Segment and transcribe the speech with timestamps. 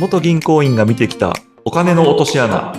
[0.00, 2.72] 元銀行員が見てきたお金の落とし穴。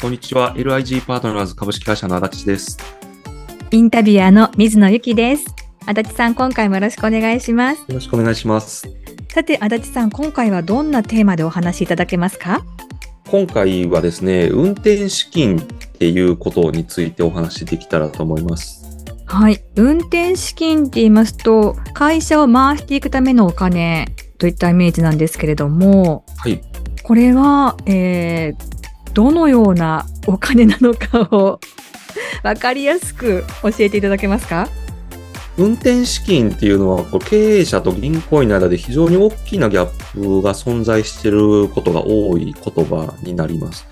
[0.00, 0.54] こんにちは。
[0.54, 2.78] LIG パートナーズ株式会社の足立です。
[3.72, 5.44] インタビュアーの水野由紀です。
[5.86, 7.78] 足立さん、今回もよろしくお願いします。
[7.80, 8.88] よろしくお願いします。
[9.30, 12.62] さて、足立さん、今回はどんなテーマでお話しいただけますか？
[13.26, 18.83] 今回はですね運転資金っていうことについてお話しできたらと思います
[19.26, 19.64] はい。
[19.76, 26.60] 運転資金って言いますと、会社を回していくためのお金といったイメージなんですけれども、はい
[27.02, 28.74] これは、えー
[29.12, 31.60] どのようなお金なのかを
[32.42, 34.68] わかりやすく教えていただけますか？
[35.56, 43.86] 運転資金っていうのは経営者と銀行員の間で非常に大きなギャップが存在していることが多い言葉になります。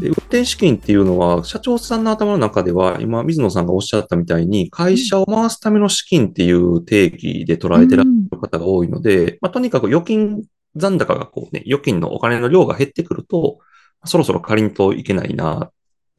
[0.00, 10.42] で運転資金っていうのは、社長さんの頭の中では、今、水野さんがおっしゃったみたいに、会社を回すための資金っていう定義で捉えてらっしゃる方が多いので、まあ、とにかく預金
[10.76, 13.58] 残高がこうね、預金のお金の量が減ってくると、
[14.04, 15.70] そろそろ借りんといけないなっ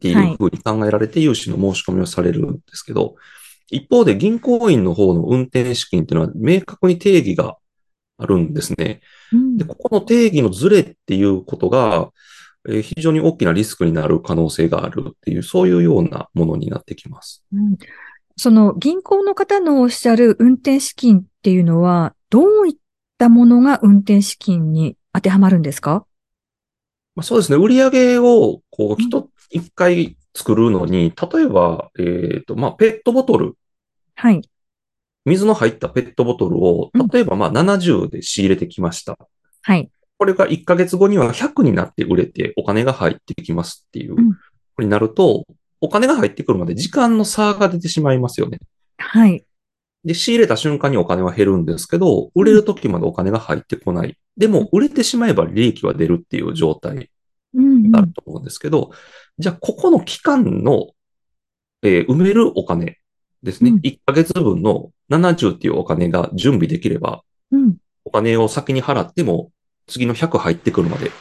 [0.02, 3.16] ていうふうに考えられて、融資の申し込みをされるんですけど、
[3.70, 7.58] 一方で銀行員の方の運転資金っていうのは明確に定義が
[8.18, 9.02] あるんですね。
[9.32, 12.12] うんで、ここの定義のズレっていうことが、
[12.68, 17.44] えー非常に大きなリスクになる可能性があるっていう、そういうようなものになってきます。
[17.54, 17.78] うん
[18.36, 22.74] その銀行の方のおっしゃる運転資金っていうのは、どういっ
[23.20, 26.08] たものが運転資金に当てはまるんですか？
[27.16, 27.64] まあ、そうですね。
[27.64, 33.56] 売上を、こう、うん一、一回作るのに、例えば、えっと、まあ、ペットボトル、
[34.16, 34.42] はい。
[35.26, 39.18] 水の入ったペットボトルをうん、例えば、まあ、70で仕入れてきました。
[39.62, 39.90] はい。
[40.18, 44.38] これが1ヶ月後には100になって売れてお金が入ってきますっていう、うん
[44.82, 45.46] になると、
[45.82, 48.60] お金が入ってくるまで時間の差が出てしまいますよね。
[48.98, 49.46] はい。
[50.04, 54.18] で、仕入れた瞬間にお金は減るんですけど、売れる時までお金が入ってこない。
[54.36, 57.10] でも、売れてしまえば利益は出るっていう状態
[58.00, 58.92] あると思うんですけど、
[59.38, 60.92] じゃあ、ここの期間の、
[61.82, 62.98] えー埋めるお金
[63.42, 63.72] ですね。
[63.72, 67.76] うん1ヶ月分の70っていうお金が準備できれば、うん。
[68.06, 69.52] お金を先に払っても、
[69.88, 71.12] 次の100入ってくるまで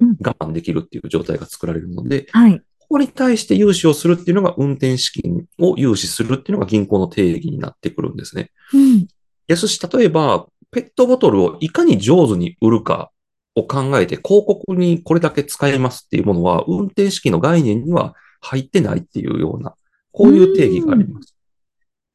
[0.00, 2.60] うん我慢できるっていう状態が作られるので、はい。
[2.78, 8.50] ここに対して融資をするっていうのが運転資金を融資するっていうのが銀行の定義になってくるんですね。
[8.72, 9.06] うん。
[9.46, 13.10] ですし、例えば、ペットボトルをいかに上手に売るか
[13.56, 19.74] を考えて、広告にこれだけ使えますっていうものは、運転資金の概念には入ってないっていうような、
[20.12, 21.34] こういう定義があります。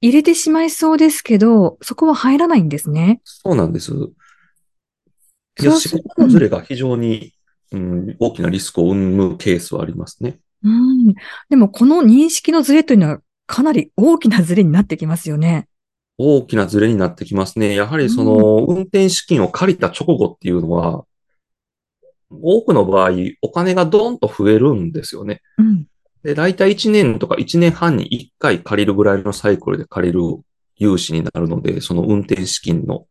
[0.01, 3.22] 入れてしまいそうですけど、そこは入らないんですね。
[3.23, 3.88] そうなんです。
[3.88, 4.13] そう
[5.57, 7.33] すですし、ここのズレが非常に、
[7.72, 10.39] うん、大きなリスクを生むケースはありますね。
[10.63, 11.13] うん。
[11.49, 15.67] でも、この認識のズレというのは、かなり大きなズレになってきますよね。
[16.17, 17.75] 大きなズレになってきますね。
[17.75, 21.05] やはりその、運転資金を借りた直後っていうのは、
[22.41, 23.11] 多くの場合、
[23.41, 25.41] お金がドーンと増えるんですよね。
[25.57, 25.85] うん。
[26.23, 30.22] で、大体1年とか1年半に1回借りるぐらいのサイクルで借りる
[30.78, 33.05] 融資になるので、その運転資金の、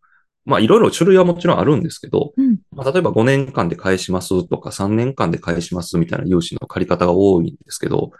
[0.44, 2.58] まあいろいろ種類はもちろんあるんですけど、うん。
[2.72, 8.12] まあ、例えば5年間で返しますとか3年間で返しますみたいな融資の借り方が多いんですけど、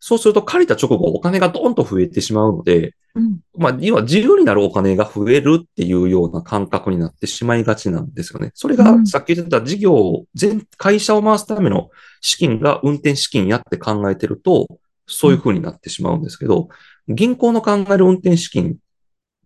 [0.00, 3.40] そうすると借りた直後お金がドーンと増えてしまうので、うん。
[3.56, 8.50] まあ、要は自由になるお金が増えるっていうような感覚になってしまいがちなんですよね。
[8.54, 11.90] それがうんさっき言ってた事業を、全、会社を回すための
[12.20, 14.66] 資金が運転資金やって考えてると、
[15.06, 16.68] そういう風になってしまうんですけど、
[17.08, 18.76] 銀行の考える運転資金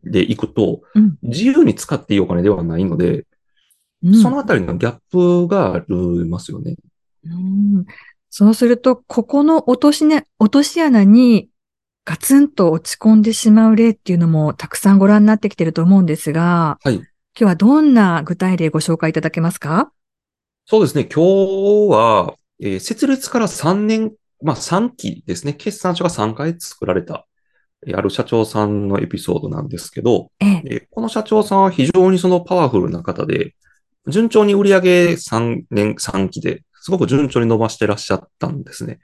[0.05, 3.25] でいくとうん、自由に使っていいお金ではないので、
[4.05, 5.95] うんそのあたりのギャップがあり
[6.29, 6.77] ますよね。
[7.25, 7.87] うん
[8.37, 11.51] そうすると、ここの落としね、落とし穴に
[12.05, 16.97] ガツンと落ち込んでしまう例っていうのもたくさんご覧になってきてると思うんですが、はい。
[16.97, 17.05] 今
[17.37, 19.93] 日はどんな具体例ご紹介いただけますか？
[20.67, 21.05] そうですね。
[21.05, 24.13] 今日は、えー設立から3年、
[24.43, 25.53] まあ3期ですね。
[25.53, 27.29] 決算書が3回作られた、
[27.87, 30.63] えーある社長さんのエピソードなんですけど、ええ。
[30.65, 33.55] えーこの社長さんは非常にそのパワフルな方で、
[34.09, 39.01] 順調に売上3年、3期ですごく順調に伸ばしてらっしゃったんですね。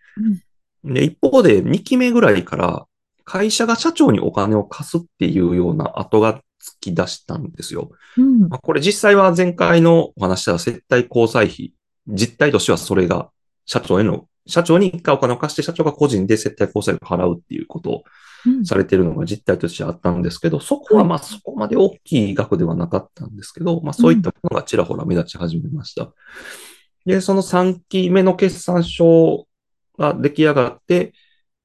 [0.84, 2.84] で、一方で2期目ぐらいから
[3.24, 7.90] 会社が社長にお金を貸すっていうような後がつき出したんですよ。
[8.18, 8.48] うん。
[8.50, 11.72] まあ、これ実際は前回のお話した接待交際費、
[12.06, 13.30] 実態としてはそれが
[13.64, 18.04] 社長への、社長に一回お金を貸して社長が個人で接待交際費を払うっていうことを
[18.46, 26.12] うんされているのが実態としてあったんですけど、そこはまあそこまで大きい額ではなかったんですけど、まあそういったものがちらほら目立ち始めました。
[27.06, 29.46] で、その3期目の決算書
[29.98, 31.12] が出来上がって、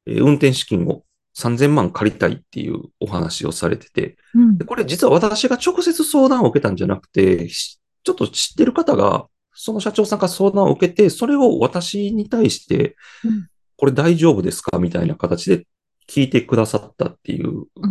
[0.07, 1.03] えー運転資金を
[1.35, 4.57] 3000万借りたいっていうお話をされてて、うん。
[4.59, 13.47] これ実は私が直接相談を受けたんじゃなくて、しちょっと知ってる方が、その社長さんから相談を受けて、それを私に対して、うん。
[13.77, 15.65] これ大丈夫ですかみたいな形で
[16.07, 17.87] 聞いてくださったっていうう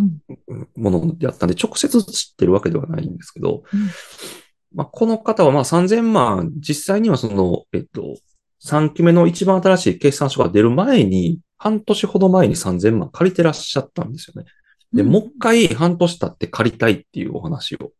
[0.54, 0.68] ん。
[0.76, 3.90] ものであったんで、直接知ってるわけではないんですけど、うん
[4.74, 8.16] まあ、この方はまあ3000万、実際にはその、えっと、
[8.64, 14.48] 3期目の一番新しい決算書が出る前に、半年ほど前に3000万借りてらっしゃったんですよね。
[14.92, 15.10] で、うん。
[15.10, 17.92] もう一回半年経って借りたいっていうお話を、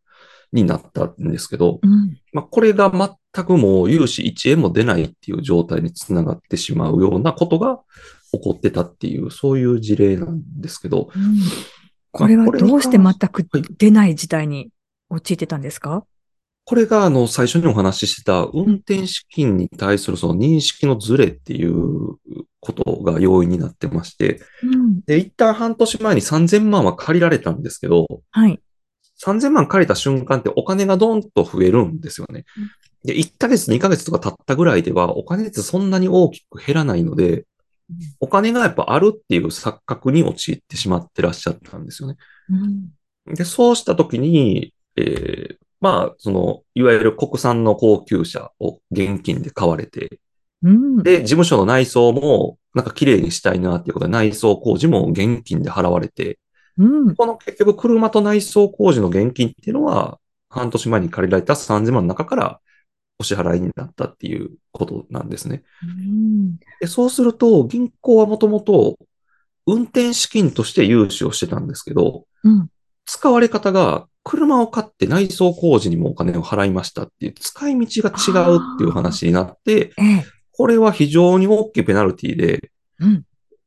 [0.53, 2.19] になったんですけど、うん。
[2.33, 7.81] まあ、これが全くもう融資1円も出ないっていう状態につながってしまうようなことが
[8.33, 11.39] 起こってたっていう、そういう事例なんですけど、うん。
[12.11, 13.63] これはどうして全くはい。
[13.77, 14.71] 出ない事態に
[15.11, 16.05] 陥ってたんですか？
[16.67, 22.17] これがあの最初にお話ししてた運転資金に対するその認識のズレっていう
[22.61, 25.01] ことが要因になってまして、うん。
[25.03, 28.59] で、一旦半年前に3000万は借りられたんですけど、はい。
[29.23, 32.71] 3000万借りた瞬間ってお金がドンと増えるんですよねうん。
[33.05, 37.45] で、1ヶ月、2ヶ月とか経ったぐらいではお金ってそんなに大きく減らないので、
[38.19, 42.17] お金がやっぱあるっていう錯覚に陥ってしまってらっしゃったんですよね。
[43.27, 43.35] うん。
[43.35, 50.19] で、そうしたときに、えーまあ、その、いわゆる国産の高級車を現金で買われて、
[50.63, 51.03] うん。
[51.03, 56.39] で、事務所の内装も、なんか綺麗にしたいなっていうことで、内装工事も現金で払われて、
[56.79, 57.15] うん。
[57.15, 62.61] この結局車と内装工事の現金っていうのは、半年前に借りられた3000万の中から
[63.19, 65.65] お支払いになったっていうことなんですね。
[65.83, 66.57] うん。
[66.81, 68.97] でそうすると、銀行はもともと
[69.67, 72.71] 運転資金として融資をしてたんですけど、うん。
[73.05, 80.25] 使われ方が車を買って内装工事にもお金を払いましたっていう使い道が違うっていう話になって、ええ。
[80.53, 83.25] これは非常に大きいペナルティで、うん。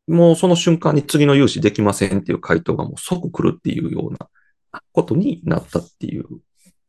[0.08, 4.30] もうその瞬間に次の融資できませんっていう回答がもう即来るっていうような
[4.94, 6.26] ことになったっていう。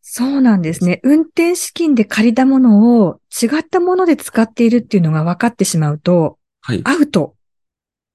[0.01, 1.01] そうなんですね。
[1.03, 6.81] 運転資金で借りたものを違ったもので使っているっていうのが分かってしまうと、はい。
[6.85, 7.35] アウト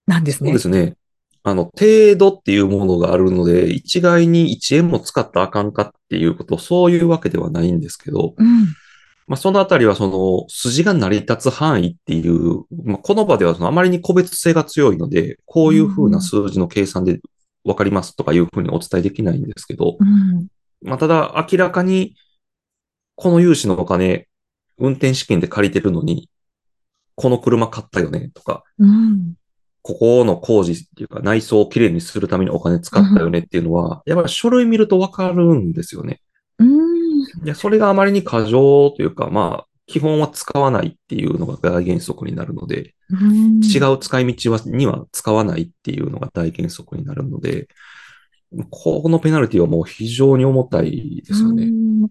[0.08, 0.50] なんですね。
[0.58, 0.96] そうですね。
[1.44, 8.66] あの、程度っていうものがあるので、一概に1円も使ったらあかんかっていうこと、そういうわけではないんですけど、うん。
[9.28, 17.19] まあ、そのあたりはその筋が成り立つ範囲っていう、まあ、この場ではそのあまりに個別性が強いので、こういうふうな数字の計算で
[17.63, 20.48] わかりますとかいうふうにお伝えできないんですけど、うん。
[20.81, 22.16] まあ、ただ明らかに
[23.16, 24.28] この融資のお金、
[24.78, 26.30] 運転資金で借りてるのに、
[27.16, 29.36] この車買ったよねとか、うん。
[29.84, 36.22] ここの工事っていうか内装をきれいにするためにお金使ったよねっていうのは、やっぱり書類見るとわかるんですよね。
[36.58, 37.22] うん。
[37.22, 47.68] いや、それがあまりに過剰というか、まあ、基本は使わないっていうのが大原則になるので、うん違う使い道はには使わないっていうのが大原則になるので、
[48.70, 51.66] このペナルティはもう非常に重たいですよね。
[51.66, 52.08] うん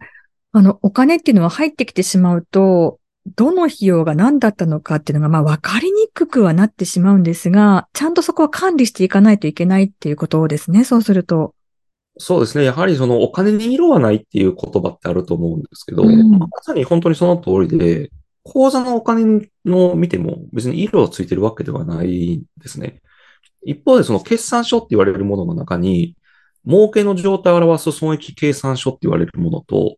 [0.54, 11.54] あの、お金っていうのは入ってきてしまうと、どの費用が何だったのかっていうのが、まあ、分かりにくくはなってしまうんですが、ちゃんとそこは管理していかないといけないっていうことですね、そうすると。
[12.18, 12.64] そうですね。
[12.64, 18.10] やはりそのお金に色はないっていう言葉ってあると思うんですけど、うんまさに本当にその通りで、
[18.44, 23.00] 口座のお金の見ても別に色をついてるわけではないんですね。
[23.64, 26.16] 一方でその決算書って言われるものの中に、
[26.66, 29.96] 儲けの状態を表す損益計算書って言われるものと、うん。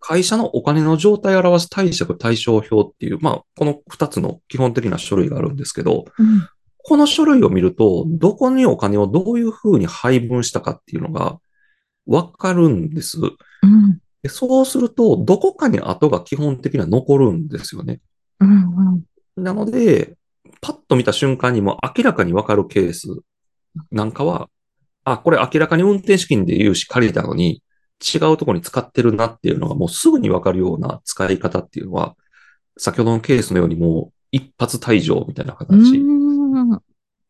[0.00, 6.48] 会社のお金の状態を表す貸借対照表っていう、まあ、この二つの基本的な書類があるんですけど、うん。
[6.78, 11.40] この書類を見ると、どこにお金をどういうふうに配分したかっていうのが
[12.06, 13.18] わかるんです。
[13.18, 13.98] うん。
[14.22, 18.00] でそうすると、どこかに後が基本的には残るんですよね。
[18.40, 19.02] うん。
[19.36, 20.16] なので、
[20.60, 23.08] パッと見た瞬間にも明らかにわかるケース
[23.90, 24.48] なんかは、
[25.04, 27.62] あ、これ明らかに運転資金で融資借りたのに、
[28.04, 32.16] 違うところに使ってるなっていうのがもうすぐにわかるような使い方っていうのは、
[32.76, 35.98] 先ほどのケースのようにもう一発退場みたいな形、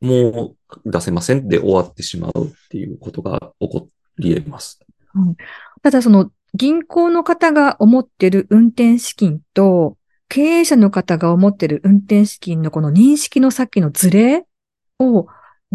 [0.01, 0.55] も
[0.85, 4.81] う出せませんで終わってしまうっていうことが起こり得ます。
[5.83, 9.97] ただその銀行の方が思ってる運転資金と
[10.29, 14.45] 経営者の方が思ってる運転資金のこの認識のさっきのズレ
[14.99, 15.27] を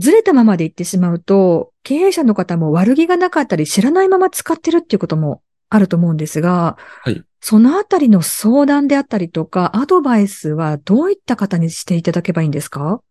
[0.01, 13.01] ずれたままでいってしまうと経営者の方も悪気がなかったり知らないまま使ってるっていうこともあると思うんですが、はいそのあたりの相談であったりとかアドバイスはどういった方にしていただけばいいんですか？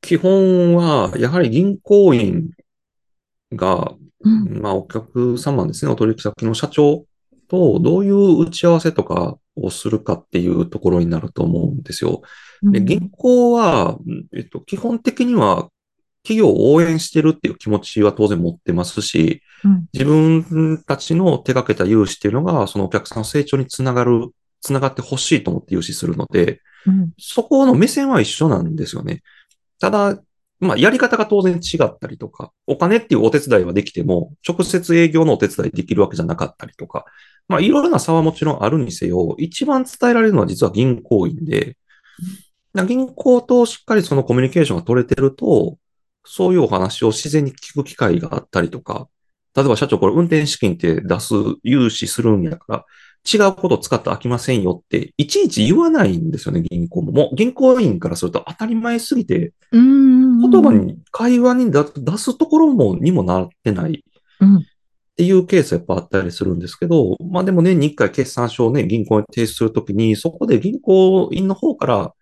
[0.00, 2.50] 基本は、やはり銀行員
[3.52, 4.60] が、うん。
[4.60, 7.04] まあ、お客様ですね、お取引先の社長
[7.46, 12.22] とどういう打ち合わせとかをするかっていうところになると思うんですよ。
[12.62, 13.96] で銀行は、
[14.36, 15.68] えっと、基本的には
[16.22, 19.42] 企業を応援してるっていう気持ちは当然持ってますし、
[19.92, 26.60] 自分たちの手掛けた融資っていうのが、そのお客さんの成長につながる、つながってほしいと思って融資するので、
[27.18, 29.22] そこの目線は一緒なんですよね。
[29.80, 30.18] ただ、
[30.60, 37.04] まあ、やり方が当然違ったりとか、お金っていうお手伝いはできても、直接営業のお手伝いできるわけじゃなかったりとか、
[37.48, 41.76] まあ、いろいろな差はもちろんあるにせよ、一番伝えられるのは実は銀行員で、
[42.86, 45.78] 銀行としっかりそのコミュニケーションが取れてると、
[46.24, 49.08] そういうお話を自然に聞く機会があったりとか、
[49.54, 52.84] 例えば社長これ運転資金って出す、融資するんやから、
[53.32, 57.12] 違うこと使って飽きませんよって、いちいち言わないんですよね、銀行も。
[57.12, 61.84] もう銀行員からすると当たり前すぎて、言葉に、会話に出
[62.18, 64.04] すところも、にもなってない。
[65.12, 72.14] っていうケースやっぱあったりするんですけど、まあでも年に一回決算書をね、銀行に提出するときに、そこで銀行員の方から、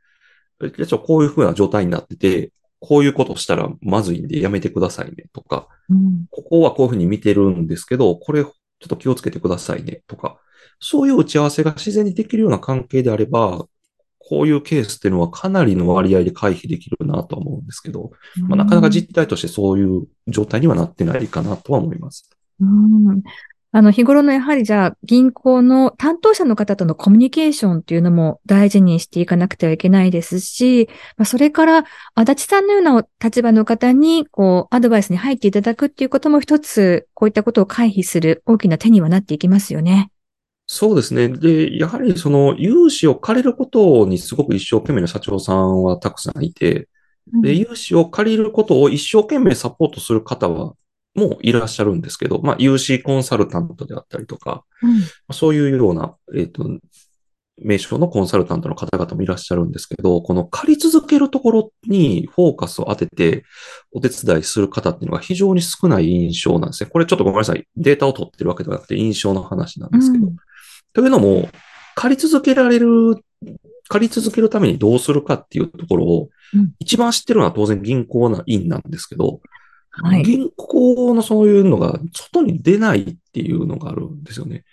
[0.98, 8.50] こういうふうな状態になってて、こういうことしたらまずいんでやめてくださいねとか、うん、ここはこういうふうに見てるんですけど、これちょ
[8.86, 10.38] っと気をつけてくださいねとか、
[10.80, 13.66] そういう打ち合わせが自然にできるような関係であれば、
[14.18, 18.12] こういうケースっていうのはかなりの割合で回避できるなとは思うんですけど、
[18.48, 22.30] まあ、なかなか実態としてそういう状態にはなってないかなとは思います。
[22.60, 23.22] うん
[23.72, 31.84] あの、日頃のやはりじゃあ、銀行の担当者の方とのコミュニケーションっていうのも大事にしていかなくてはいけないですし、まあ、それから、
[32.16, 40.10] 足立さんのような立場の方に、こう、アドバイスに入っていただくっていうことも一つ、こういったことを回避する大きな手にはなっていきますよね。
[40.66, 41.28] そうですね。
[41.28, 46.88] で、やはりその融資を借りることにすごく一生懸命な社長さんはたくさんいて、
[47.42, 50.74] で、融資を借りることを一生懸命サポートする方は
[51.14, 56.64] もいらっしゃるんですけど、まあ、有志コンサルタントであったりとか、うん、そういうような、えっ、ー、と、
[57.62, 63.44] 名称のコンサルタントの方々もいらっしゃるんですけど、この借り続けるところにフォーカスを当てて
[63.92, 66.90] お手伝いする方っていうのが非常に少ない印象なんですね。
[66.90, 67.66] これちょっとごめんなさい。
[67.76, 70.28] データを取ってるわけではなくて印象の話なんですけど。
[70.28, 70.36] うん、
[70.94, 71.50] というのも、
[71.94, 73.16] 借り続けられる、
[73.88, 76.28] 借り続けるためにどうするかっていうところを、
[76.78, 79.40] 一番知ってるのは当然銀行な院なんですけど、
[79.90, 84.64] はい、銀行のそういうのが外に出ないっていうのがあるんですよね。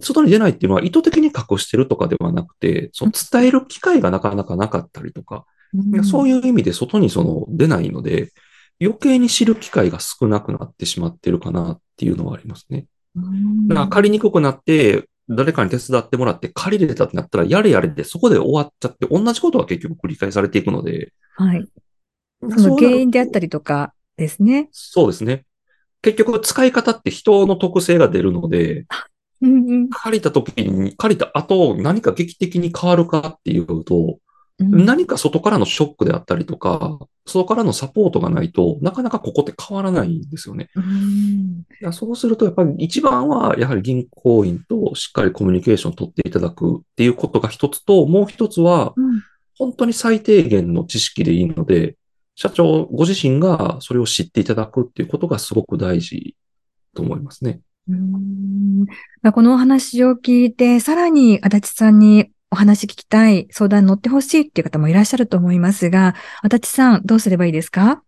[0.00, 8.32] 外に出ないっていうのは意図的に隠してるとかではなくて、その伝える機会がなかなかなかったりとか、うん、そういう意味で外にその出ないので、
[8.80, 12.86] 余計に知る機会が少なくなってしまってるかなっていうのはありますね。
[13.16, 21.66] うん、だから借りにくくなって、誰かに手伝ってもらって借りれたってなったら、やれやれでそこで終わっちゃって、同じことは結局繰り返されていくので、はい。
[22.56, 24.68] その原因であったりとかですね。
[24.72, 25.44] そうですね。
[26.02, 28.86] 結局使い方って人の特性が出るので、
[29.40, 34.18] うんうん、借りた時に、借りた後何か劇的に変わるかっていうと、
[34.58, 40.70] うん、何か外からのショックであったりとか、外からのサポートがないとなかなかここって変わらないんですよね。
[40.74, 48.94] うん、そうすると、やっぱり一番は、やはり銀行員としっかりコミュニケーションを取っていただくっていうことが一つと、もう一つは、
[49.56, 51.96] 本当に最低限の知識でいいので、
[52.34, 56.34] 社長ご自身がそれを知っていただくっていうことがすごく大事
[56.94, 57.60] と思いますね。
[57.88, 58.86] うん
[59.32, 68.02] このお話を聞いて、さらに足立さんにお話聞きたい、相談に乗ってほしいっていう方もいらっしゃると思いますが、足立さん、どうすればいいですか？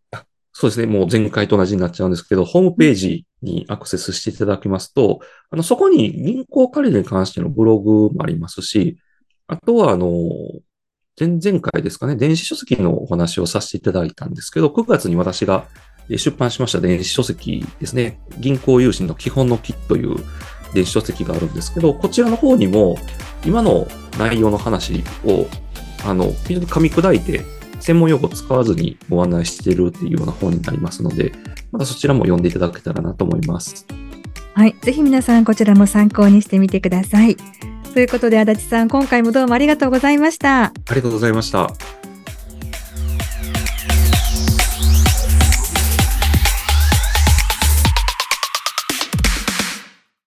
[0.53, 0.87] そうですね。
[0.87, 8.99] もう前回と同じになっちゃうんですけど、ホームページにアクセスしていただきますと、あの、そこに銀行借りに関してのブログもありますし、
[9.49, 10.11] あとは、あの、
[11.19, 15.67] 前々回ですかね、電子書籍のお話をさせていただいたんですけど、9月に私が
[16.09, 20.17] 出版しました電子書籍ですね、銀行融資の基本の木という
[20.75, 22.99] 電子書籍があるんですけど、こちらの方にも
[23.45, 23.87] 今の
[24.19, 25.47] 内容の話を、
[26.05, 27.43] あの、非常に噛み砕いて、
[27.79, 31.33] 専門用語を使わずにご案内しているっていうような本になりますので、
[31.71, 33.87] またそちらも読んでいただけたらなと思います。
[34.55, 34.75] はい。
[34.83, 37.37] ぜひ皆さんこちらも参考にしてみてください。
[37.95, 40.65] ということで、足立さん、今回もどうもありがとうございました。
[40.65, 42.04] ありがとうございました。